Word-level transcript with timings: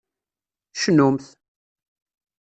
Cnumt! 0.81 1.25